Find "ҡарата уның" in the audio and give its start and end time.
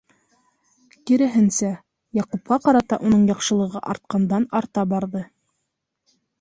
2.65-3.29